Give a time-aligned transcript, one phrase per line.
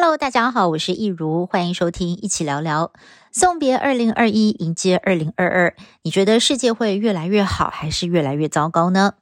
[0.00, 2.92] Hello，大家好，我是易如，欢迎收听一起聊聊。
[3.32, 5.74] 送别二零二一，迎接二零二二。
[6.02, 9.14] 你觉得世界会越来越好，还是越来越糟糕呢？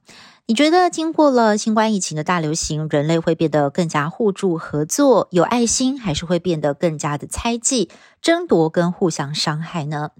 [0.44, 7.88] 你觉得经过了新冠疫情的大流行，人类会变得更加互助合作、有爱心，还是会变得更加的猜忌、
[8.20, 10.10] 争夺跟互相伤害呢？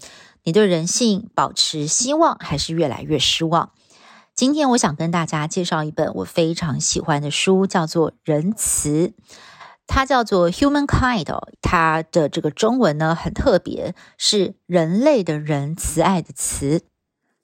[0.45, 3.73] 你对人性保持希望，还是越来越失望？
[4.35, 9.09] 今天我想跟大家介绍一本我非常喜欢的书，叫做《仁慈》。
[9.87, 11.27] 它叫做 Humankind，
[11.63, 16.83] 它的这个中文呢很特别，是人类的人，慈爱的慈。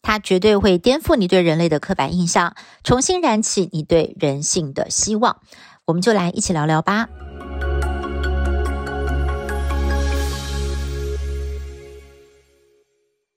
[0.02, 5.40] 它绝对会颠覆你对人类的刻板印象，重新燃起你对人性的希望。
[5.86, 7.08] 我们就来一起聊聊吧。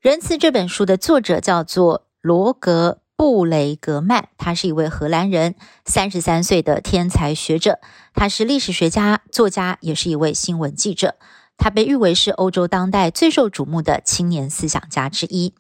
[0.02, 3.00] 仁慈这本书的作者叫做罗格。
[3.18, 7.80] 布雷格曼，他是一位荷兰人，三十三岁的天才学者。
[8.14, 11.16] 他是历史学家、作家，也是一位新闻记者。
[11.58, 15.54] 他被誉为是欧洲当代最受瞩目的青年思想家之一。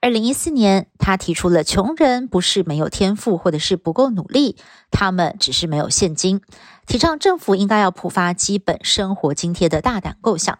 [0.00, 4.56] 二零一四年，他提出了“穷人不是没有天赋，或者是不够努力，
[4.92, 6.40] 他们只是没有现金”，
[6.86, 10.58] 提倡政府应该要普发基本生活津贴的大胆构想。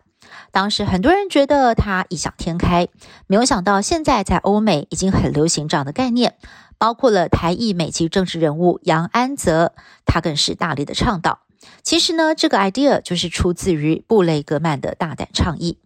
[0.53, 2.89] 当时很多人觉得他异想天开，
[3.27, 6.37] 没有想到现在在欧美已经很流行这样的概念，
[6.79, 9.75] 包括了台裔美籍政治人物杨安泽，
[10.05, 11.41] 他更是大力的倡导。
[11.83, 15.79] 其实呢，这个 idea 就是出自于布雷格曼的大胆倡议。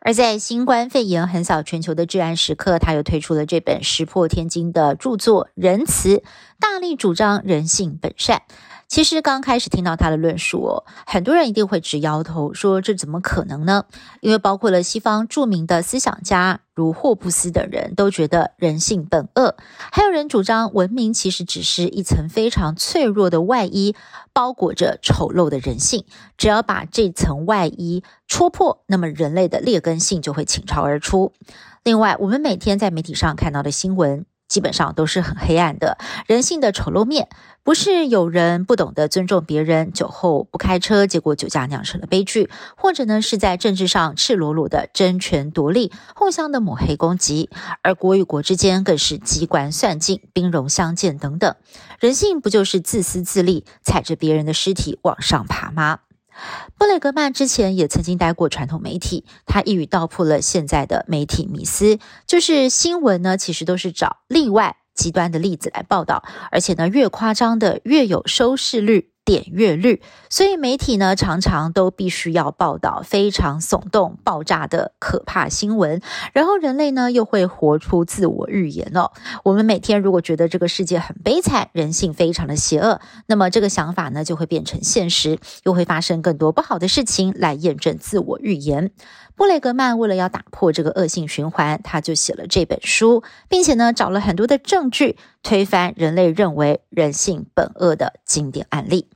[0.00, 6.18] 而在新冠肺炎横扫全球的至暗时刻，他又推出了这本石破天惊的著作《仁慈》，
[6.60, 8.42] 大力主张人性本善。
[8.88, 13.86] 其实刚开始听到他的论述哦，很多人一定会直摇头，说这怎么可能呢？
[14.20, 19.56] 因为包括了西方著名的思想家如霍布斯等人都觉得人性本恶，
[19.90, 23.96] 还有人主张文明其实只是一层非常脆弱的外衣，
[24.32, 26.04] 包裹着丑陋的人性，
[26.36, 31.32] 只要把这层外衣戳破，那么人类的劣根性就会倾巢而出。
[31.82, 34.24] 另外，我们每天在媒体上看到的新闻。
[34.48, 37.28] 基本上都是很黑暗的，人性的丑陋面，
[37.62, 47.50] 不是有人不懂得尊重别人，酒后不开车，结果酒驾酿成了悲剧，或者呢是在政治上赤裸裸的争权夺利，互相的抹黑攻击，
[47.82, 51.56] 而国与国之间更是机关算尽，兵戎相见等等，
[51.98, 55.98] 人性不就是自私自利，踩着别人的尸体往上爬吗？
[56.78, 69.12] 布雷格曼之前也曾经待过传统媒体，他一语道破了现在的媒体迷思，就是新闻呢其实都是找例外极端的例子来报道，而且呢越夸张的越有收视率。
[69.26, 70.00] 点阅率，
[70.30, 76.00] 所以媒体呢常常都必须要报道非常耸动、爆炸的可怕新闻，
[76.32, 79.10] 然后人类呢又会活出自我预言哦。
[79.42, 88.92] 我们每天如果觉得这个世界很悲惨，人性非常的邪恶，那么这个想法呢就会变成现实，又会发生更多不好的事情来验证自我预言。
[89.34, 99.10] 布雷格曼为了要打破这个恶性循环，他就写了这本书，并且呢找了很多的证据推翻人类认为人性本恶的经典案例。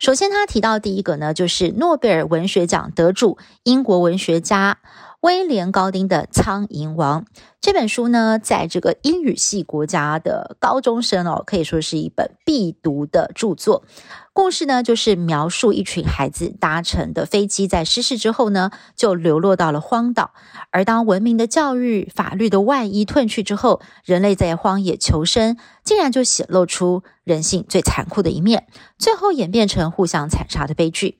[0.00, 4.78] 首先，他提到第一个呢，就是诺贝尔文学奖得主英国文学家
[5.20, 7.20] 威廉·高丁的《苍蝇王》
[7.60, 13.84] 这本书呢，在这个英语系国家的高中生哦，可以说是一本必读的著作。
[14.32, 20.30] 故事呢，就是描述一群孩子搭乘的飞机在失事之后呢，就流落到了荒岛。
[20.70, 28.66] 而当文明的教育、法律的外衣褪去之后，人类在荒野求生，竟然就显露出人性最残酷的一面，
[28.96, 31.18] 最后演变成互相残杀的悲剧。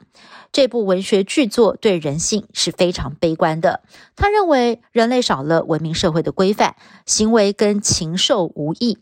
[0.53, 3.83] 这部文学巨作对人性是非常悲观的。
[4.17, 6.77] 他认为人类少了文明社会的规范，
[7.07, 8.99] 行为跟禽兽无异。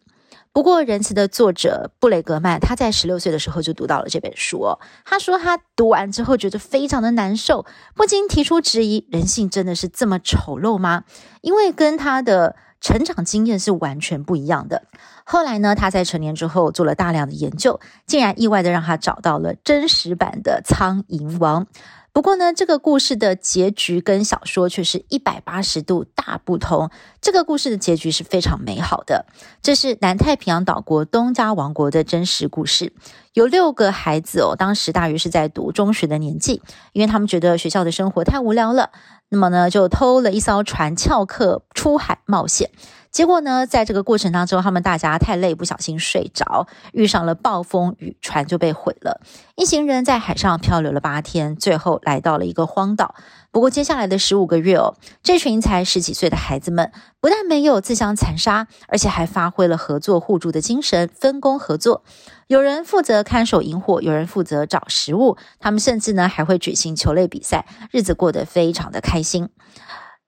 [0.50, 4.80] 不过，《仁慈》的作者布雷格曼，他在十六岁的时候就读到了这本书哦。
[5.04, 11.04] 他说他读完之后觉得非常的难受，不禁提出质疑：人性真的是这么丑陋吗？
[11.42, 14.82] 因为跟他的成长经验是完全不一样的。
[15.24, 21.68] 后来呢，他在成年之后做了大量的研究，竟然意外的让他找到了真实版的苍蝇王。
[22.18, 26.90] 不过呢，这个故事的结局跟小说却是一百八十度大不同。
[27.20, 29.26] 这个故事的结局是非常美好的，
[29.62, 32.92] 这是南太平洋岛国东加王国的真实故事。
[33.38, 36.60] 有六个孩子哦，当时大约是在读中学的年纪，
[36.92, 38.90] 因为他们觉得学校的生活太无聊了，
[39.28, 42.68] 那么呢，就偷了一艘船翘课出海冒险。
[43.12, 49.20] 结果呢，在这个过程当中，他们大家太累，不小心睡着，遇上了暴风雨，船就被毁了。
[49.54, 53.14] 一行人在海上漂流了八天，最后来到了一个荒岛。
[53.58, 62.04] 不过接下来的十五个月哦，这群才十几岁的孩子们不但没有自相残杀，而且还发挥了合作互助的精神，分工合作。
[62.46, 65.36] 有人负责看守营火，有人负责找食物。
[65.58, 69.48] 他们甚至呢还会举行球类比赛，日子过得非常的开心。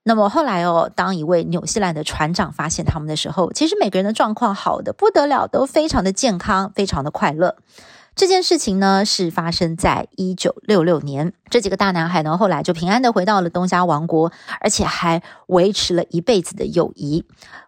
[0.03, 7.55] 那么后来哦，当一位纽西兰的船长发现他们的时候，其实每个人的状况好的不得了，都非常的健康，非常的快乐。
[8.13, 11.33] 这件事情呢，是发生在一九六六年。
[11.49, 17.25] 这几个大男孩呢，后来就平安的回到了东加王国，而且还维持了一辈子的友谊。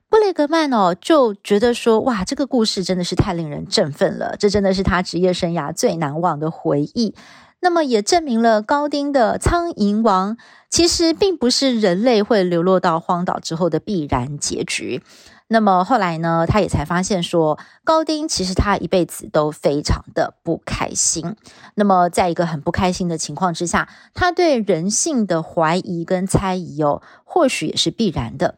[0.09, 7.15] 布雷格曼哦，就觉得说，哇，这个故事真的是太令人振奋了，这真的是他职业生涯最难忘的回忆。
[7.61, 10.35] 那么也证明了高丁的苍蝇王
[10.69, 15.01] 其实并不是人类会流落到荒岛之后的必然结局。
[15.47, 21.35] 那么后来呢，他也才发现说，高丁其实他一辈子都非常的不开心。
[21.75, 28.55] 那么在一个很不开心的情况之下，他对人性的怀疑跟猜疑哦，或许也是必然的。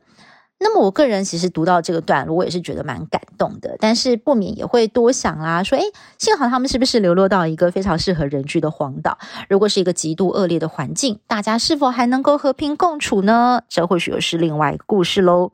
[0.58, 5.84] 那么我个人其实读到这个段落，我也是觉得蛮感动的，但是不免也会多想啦，说，诶，
[6.18, 9.18] 幸好他们是不是流落到一个非常适合人居的荒岛？
[9.50, 13.64] 如果是一个极度恶劣的环境，大家是否还能够和平共处呢？
[13.68, 15.52] 这或许又是另外一个故事喽。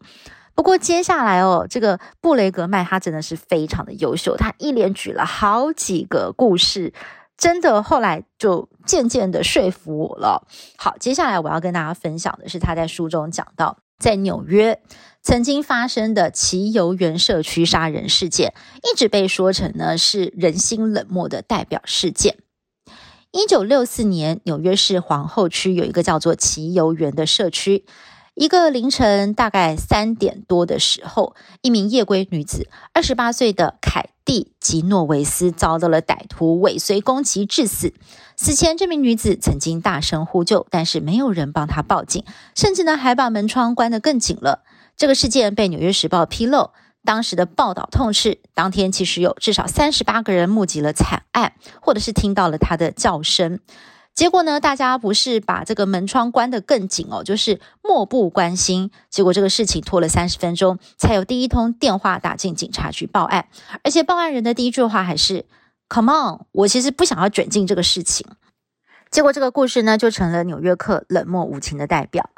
[0.61, 6.93] 不过接下来哦，这个布雷格麦他真的是非常的优秀，他一连举了好几个故事，
[7.35, 10.45] 真的后来就渐渐的说服我了。
[10.77, 14.79] 好，接下来我要跟大家分享的是他在书中讲到，在纽约
[15.23, 18.53] 曾经发生的奇游园社区杀人事件，
[18.83, 22.37] 一直被说成呢是人心冷漠的代表事件。
[23.31, 27.83] 一九六四年，纽约市皇后区有一个叫做奇游园的社区。
[28.33, 37.93] 一个凌晨大概三点多的时候，一名夜归女子，二十八岁的凯蒂吉诺维斯遭到了歹徒尾随攻击致死。
[38.37, 42.23] 死前，这名女子曾经大声呼救，但是没有人帮她报警，
[42.55, 44.63] 甚至呢还把门窗关得更紧了。
[44.95, 46.71] 这个事件被《纽约时报》披露，
[47.03, 53.59] 当时的报道痛斥，当天其实有至少三十八个人目击了惨案，或者是听到了她的叫声。
[54.13, 58.91] 结果呢，大家不是把这个门窗关得更紧哦，就是漠不关心。
[59.09, 63.47] 结果这个事情拖了三十分钟，才有第一通电话打进警察局报案，
[63.83, 65.45] 而且报案人的第一句话还是
[65.89, 68.27] “Come on”，我其实不想要卷进这个事情。
[69.09, 72.29] 结果这个故事呢，就成了《纽约客》冷漠无情的代表。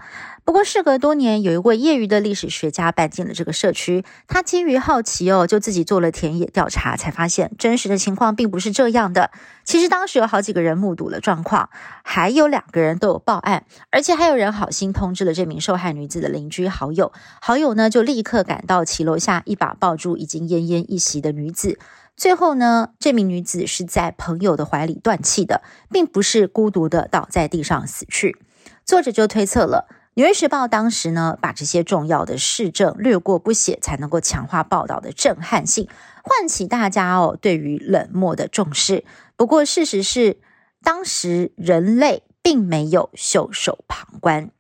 [0.45, 4.03] 不过，事隔多年，有一位业余的历史学家搬进了这个社区。
[4.27, 9.31] 他基于好奇哦，就自己做了田野调查，才发现真实的情况并不是这样的。
[9.63, 11.69] 其实当时有好几个人目睹了状况，
[12.03, 17.13] 还有两个人都有报案，而且还有人好心通知了这名受害女子的邻居好友。
[17.41, 21.79] 好友呢，就立刻赶到其楼下，一把抱住已经奄奄一息的女子。
[22.17, 28.37] 最后呢，这名女子是在朋友的怀里断气的，并不是孤独的倒在地上死去。
[28.85, 35.89] 作者就推测了，《纽约时报》当时呢，把这些重要的事政略过不写，才能够强化报道的震撼性，
[36.23, 39.05] 唤起大家哦对于冷漠的重视。
[39.35, 40.37] 不过事实是，
[40.83, 44.51] 当时人类并没有袖手旁观。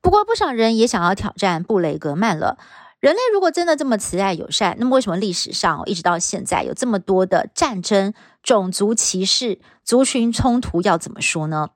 [0.00, 2.56] 不过不少人也想要挑战布雷格曼了。
[3.00, 10.80] 人类如果真的这么慈爱友善，那么为什么历史上一直到现在有这么多的战争、种族歧视、族群冲突？
[10.82, 11.70] 要怎么说呢？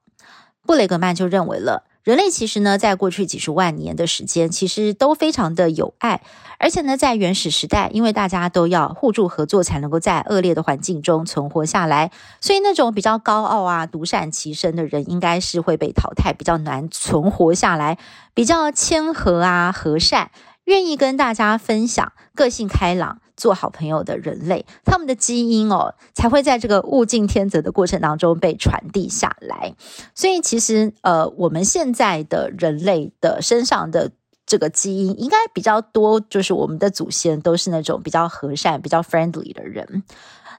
[0.65, 6.23] 布雷格曼就认为了，人类其实呢，在过去几十万年的时间，其实都非常的有爱，
[6.59, 12.11] 而且呢，在原始时代，因为大家都要互助合作，才能够在恶劣的环境中存活下来，
[12.41, 17.99] 所以那种比较高傲啊、独善其身的人，应该是会被淘汰，比较难存活下来，
[18.33, 20.31] 比较谦和啊、和善。
[20.69, 29.75] 愿意跟大家分享、个性开朗、做好朋友的人类，他们的基因哦，才会在这个物竞天择的过程当中被传递下来。
[30.15, 34.11] 所以，其实呃，我们现在的人类的身上的
[34.45, 40.03] 这个基因，应该比较多，就是我们的祖先都是那种比较和善、比较 friendly 的人。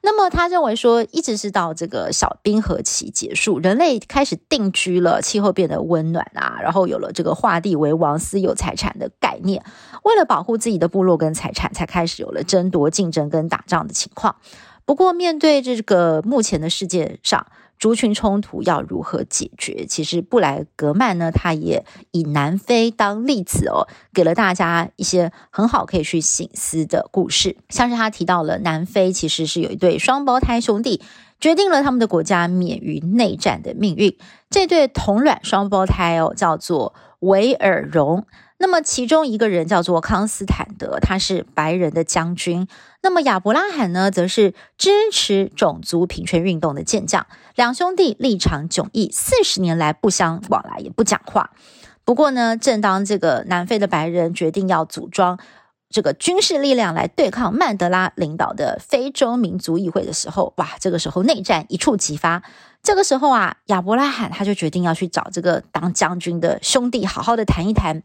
[0.01, 9.61] 那么他认为说，一直是到这个小冰河期结束，人类开始定居了，气候变得温暖啊，然后有了这个划地为王、私有财产的概念。
[10.03, 14.35] 为了保护自己的部落跟财产，才开始有了争夺、竞争跟打仗的情况。
[14.85, 17.45] 不过，面对这个目前的世界上，
[17.77, 19.85] 族群冲突要如何解决？
[19.85, 27.57] 其实布莱格曼呢，他也以南非当例子哦，给了大家一些很好可以去省思的故事。
[27.69, 31.01] 像是他提到了南非其实是有一对双胞胎兄弟，
[31.39, 34.17] 决定了他们的国家免于内战的命运。
[34.49, 38.25] 这对同卵双胞胎哦，叫做维尔荣。
[38.61, 42.67] 那么其中一个人叫做康斯坦德，他是白人的将军。
[43.01, 47.25] 那么亚伯拉罕呢，则是支持种族平权运动的健将。
[47.55, 51.51] 两兄弟立场迥异，四十年来不相往来，也不讲话。
[52.03, 55.39] 不过呢，正当这个南非的白人决定要组装
[55.89, 62.43] 这个军事力量来对抗曼德拉领导的非洲民族议会的时候，哇，这个时候内战一触即发。
[62.83, 68.03] 这个时候啊，亚伯拉罕他就决定要去找这个当将军的兄弟，好好的谈一谈。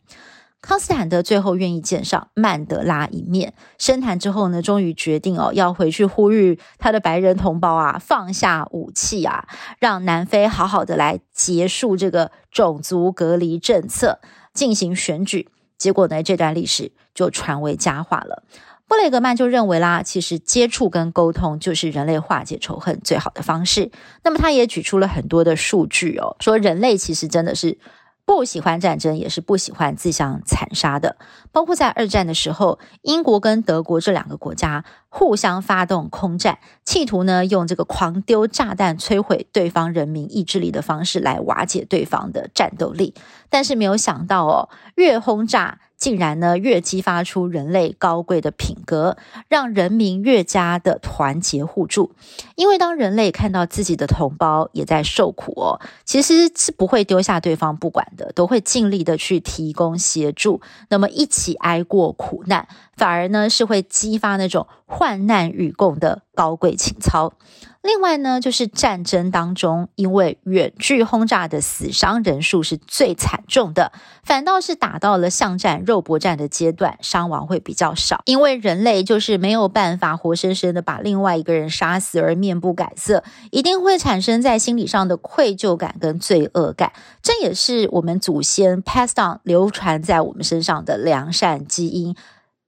[0.65, 9.47] 康斯坦德最后愿意见上曼德拉一面，深谈之后呢，终于决定哦，要回去呼吁他的白人同胞啊，放下武器啊，
[9.79, 14.21] 让南非好好的来结束这个种族隔离政策，
[14.55, 15.51] 进行选举。
[15.77, 18.43] 结果呢，这段历史就传为佳话了。
[18.89, 23.91] 布雷格曼就认为啦，其实接触跟沟通就是人类化解仇恨最好的方式。
[24.23, 27.79] 那么他也举出了很多的数据哦，说人类其实真的是。
[28.27, 31.17] 不喜欢战争，也是不喜欢自相残杀的。
[31.53, 43.15] 包括在二战的时候，英国跟德国这两个国家互相发动空战，企图呢用这个狂丢炸弹摧毁对方人民意志力的方式来瓦解对方的战斗力。
[43.51, 45.81] 但是没有想到哦，越轰炸。
[46.05, 49.17] 竟然呢，越激发出人类高贵的品格，
[49.49, 52.13] 让人民越加的团结互助。
[52.57, 60.61] 因为当人类看到自己的同胞也在受苦哦，其实是不会丢下对方不管的，都会尽力的去提供协助。
[60.91, 62.69] 那么一起挨过苦难，
[62.99, 67.33] 反而呢是会激发那种患难与共的高贵情操。
[67.85, 78.23] 另外呢，就是战争当中，因为远距轰炸的死伤人数是最惨重的，反倒是打到了巷战、肉搏战的阶段，伤亡会比较少。
[78.25, 86.91] 因为人类就是没有办法活生生的把另外一个人杀死而面不改色，一定会产生在心理上的愧疚感跟罪恶感。
[87.23, 92.17] 这也是我们祖先 passed on 流传在我们身上的良善基因。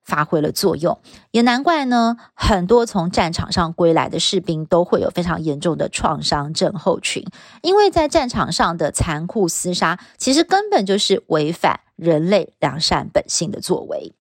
[0.07, 0.99] 发挥了作用，
[1.33, 2.17] 也难怪呢。
[2.33, 7.25] 很多从战场上归来的士兵都会有非常严重的创伤症候群，
[7.61, 14.15] 因为在战场上的残酷厮杀，其实根本就是违反人类良善本性的作为。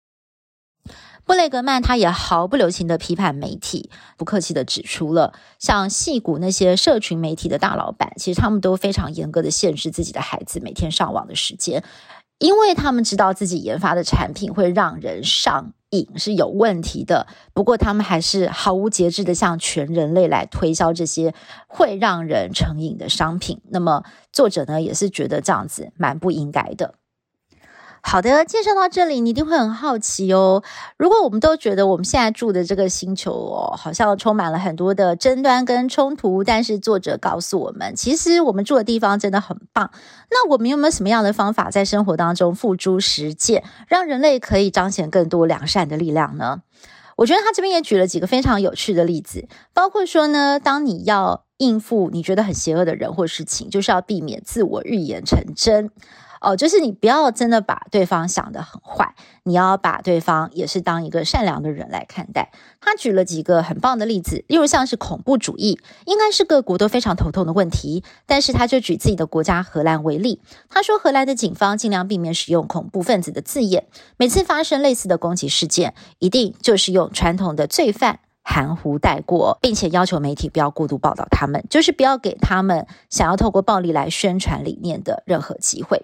[1.26, 11.82] 布雷格曼他也毫不留情地批判媒体，不客气地指出了，像矽谷那些社群媒体的大老板，其实他们都非常严格的限制自己的孩子每天上网的时间。
[12.40, 21.34] 因为他们知道自己研发的产品会让人上瘾是有问题的，不过他们还是毫无节制的向全人类来推销这些
[21.68, 23.62] 会让人成瘾的商品。
[23.70, 26.96] 那么作者呢，也是觉得这样子蛮不应该的。
[28.06, 30.62] 好的，介绍到这里，你一定会很好奇哦。
[30.98, 39.90] 如果我们都觉得我们现在住的这个星球哦，好像充满了很多的争端跟冲突，但是作者告诉我们，其实我们住的地方真的很棒。
[40.30, 46.62] 那我们有没有什么样的方法在生活当中付诸实践，让人类可以彰显更多良善的力量呢？
[47.16, 55.90] 我觉得他这边也举了几个非常有趣的例子，包括说呢，当你要应付你觉得很邪恶的人或事情，就是要避免自我预言成真。
[56.44, 62.52] 哦，就是你不要真的把对方想得很坏，你要把对方也是当一个善良的人来看待。
[62.82, 68.04] 他举了几个很棒的例子，例如像是恐怖主义，应该是各国都非常头痛的问题。
[68.26, 78.20] 但是他就举自己的国家荷兰为例，他说荷兰的警方尽量避免使用恐怖分子的字眼，每次发生类似的攻击事件，一定就是用传统的罪犯。
[78.46, 86.04] 含糊带过，并且要求媒体不要过度报道他们，就是不要给他们想要透过暴力来宣传理念的任何机会。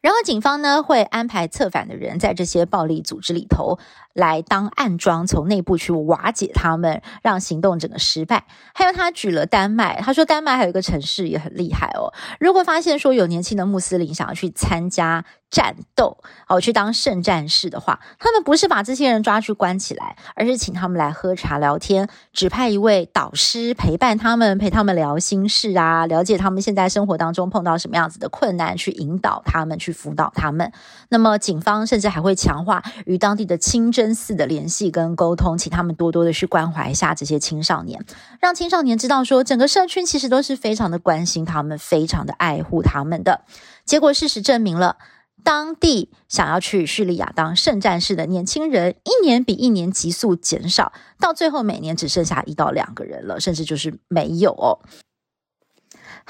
[0.00, 3.78] 然后警方呢，会安排策反的人在这些暴力组织里头
[4.14, 8.46] 来当暗桩，从内部去瓦解他们，让行动整个失败。
[8.74, 12.12] 还有他举了丹麦，他说丹麦还有一个城市也很厉害哦。
[12.38, 30.72] 如果发现说有年轻的穆斯林想要去参加战斗，哦，去当圣战士的话，他们不是把这些人抓去关起来，而是请他们来喝茶聊天，指派一位导师陪伴他们，陪他们聊心事啊，了解他们现在生活当中碰到什么样子的困难，去引导他们，去去辅导他们。
[31.08, 38.04] 那么警方甚至还会强化与当地的清真寺的联系跟沟通，请他们多多的去关怀一下这些青少年，
[38.40, 43.42] 让青少年知道说，整个社区其实都是非常的关心他们，非常的爱护他们的。
[43.84, 44.96] 结果事实证明了。
[45.42, 54.78] 当地想要去叙利亚当圣战士的年轻人，一年比一年急速减少，到最后每年只剩下一到两个人了，甚至就是没有哦。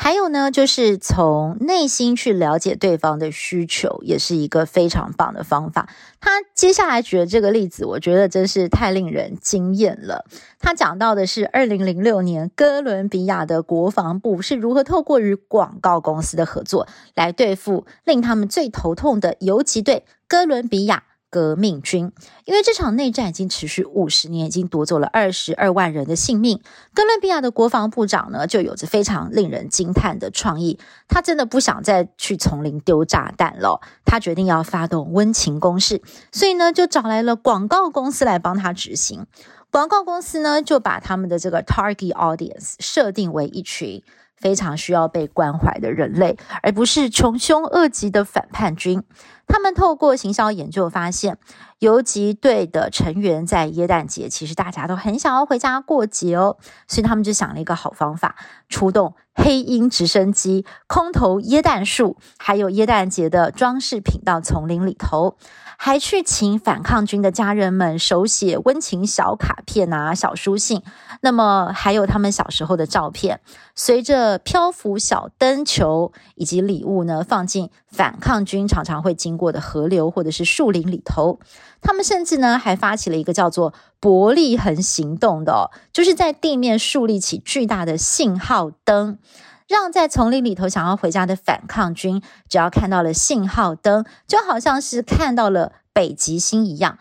[0.02, 5.90] 还有呢，就是从内心去了解对方的需求，也是一个非常棒的方法。
[6.22, 10.24] 他接下来举的这个例子，我觉得真是太令人惊艳了。
[10.58, 21.02] 他讲到的是二零零六年哥伦比亚的国防部是如何透过与广告公司的合作，来对付令他们最头痛的游击队——哥伦比亚。
[21.30, 22.12] 革命军，
[22.44, 26.60] 因为这场内战已经持续五十年，已经夺走了二十二万人的性命。
[26.92, 30.78] 哥伦比亚的国防部长呢，就有着非常令人惊叹的创意。
[31.08, 39.26] 他真的不想再去丛林丢炸弹了，他决定要发动温情攻势，所以呢，就找来了广告公司来帮他执行。
[39.70, 44.02] 广告公司呢，就把他们的这个 target audience 设定为一群
[44.36, 49.04] 非常需要被关怀的人类，而不是穷凶恶极的反叛军。
[49.50, 51.36] 他们透过行销研究发现，
[51.80, 58.36] 游击队的成员在耶诞节其实大家都很想要回家过节哦，所以他们就想了一个好方法，
[58.68, 65.36] 出动黑鹰直升机空投耶诞树，还有耶诞节的装饰品到丛林里头。
[65.82, 70.82] 还去请反抗军的家人们手写温情小卡片啊、小书信，
[71.22, 73.40] 那么还有他们小时候的照片，
[73.74, 81.40] 随着漂浮小灯球以及礼物呢，放进反抗军常常会经过的河流或者是树林里头。
[81.80, 89.18] 他们甚至呢还发起了一个叫做“伯利恒行动”的，就是在地面树立起巨大的信号灯。
[89.66, 96.98] 让在丛林里头想要回家的反抗军，只要看到了信号灯，就好像是看到了北极星一样，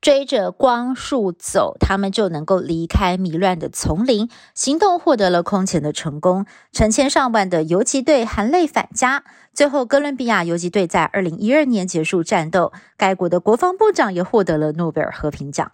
[0.00, 4.30] 追着光束走，他们就能够离开迷乱的丛林。
[4.54, 9.24] 行动获得了空前的成功，成千上万的游击队含泪返家。
[9.52, 15.72] 最后，哥伦比亚游击队在二零一二年结束战斗，该国的国防部长也获得了诺贝尔和平奖。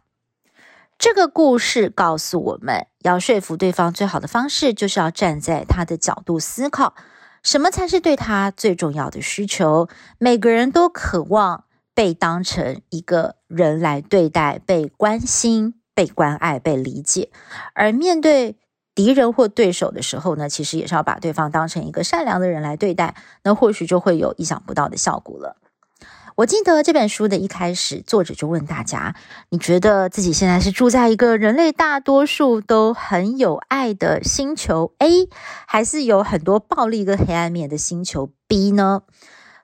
[0.99, 6.95] 这个故事告诉我们，要说服对方最好的方式，就是要站在他的角度思考，
[7.42, 9.88] 什么才是对他最重要的需求。
[10.18, 11.65] 每个人都渴望
[11.97, 17.31] 被当成一个人来对待，被关心、被关爱、被理解。
[17.73, 18.59] 而面对
[18.95, 25.57] 敌人或对手的时候呢，其实也是要把对方当成一个善良的人来对待，那或许就会有意想不到的效果了。
[26.35, 29.17] 我记得这本书的一开始，作者就问大家：
[29.49, 35.31] 你觉得自己现在是住在一个人类大多数都很有爱的星球 A，
[35.67, 39.05] 还是有很多暴力跟黑暗面的星球 B 呢？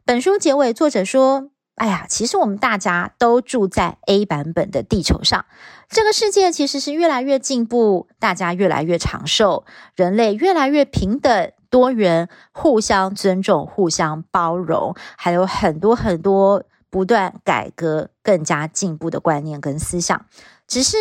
[0.06, 5.44] 本书结尾，作者说：哎呀，其实我们大家都住在 A 版本的地球上，
[5.88, 9.64] 这个世界其实是越来越进步，大家越来越长寿，
[9.96, 11.52] 人类越来越平等。
[11.70, 20.26] 多元、互相尊重、互相包容，还有很多很多不断改革、更加进步的观念跟思想。
[20.68, 20.98] 只是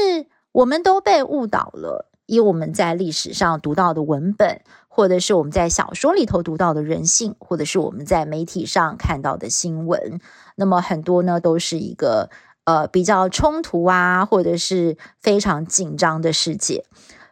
[0.54, 4.62] 我们都被误导了，以我们在历史上读到的文本，
[4.94, 10.20] 或者是我们在小说里头读到的人性，或者是我们在媒体上看到的新闻。
[10.56, 12.30] 那么很多呢，都是一个
[12.66, 16.84] 呃比较冲突啊，或者是非常紧张的世界。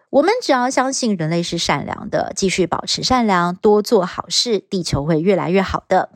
[0.09, 6.09] 我们只要相信人类是善良的，继续保持善良，多做好事，地球会越来越好的。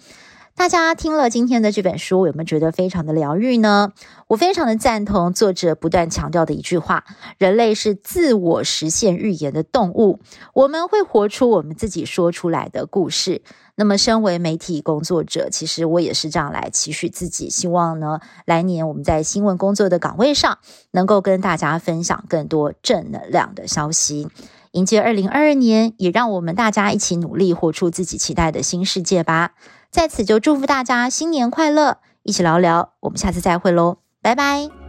[0.55, 3.91] 大家听了今天的这本书，有没有觉得非常的疗愈呢？
[4.27, 7.03] 我非常的赞同作者不断强调的一句话：
[7.39, 10.19] 人类是自我实现预言的动物，
[10.53, 13.41] 我们会活出我们自己说出来的故事。
[13.75, 20.59] 那么，身为媒体工作者，其实我也是这样来期许自己，希望呢，来年我们在新闻工作的岗位上，
[20.91, 24.29] 能够跟大家分享更多正能量的消息。
[24.71, 29.53] 迎接二零二二年，也让我们大家一起努力，活出自己期待的新世界吧。
[29.93, 34.82] 在此就祝福大家新年快乐，一起聊聊，我们下次再会喽，拜拜。